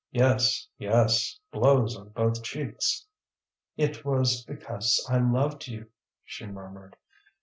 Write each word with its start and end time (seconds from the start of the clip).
Yes, 0.09 0.67
yes, 0.79 1.37
blows 1.51 1.95
on 1.95 2.09
both 2.09 2.41
cheeks!" 2.41 3.05
"It 3.77 4.03
was 4.03 4.43
because 4.43 5.05
I 5.07 5.19
loved 5.19 5.67
you," 5.67 5.91
she 6.25 6.47
murmured. 6.47 6.95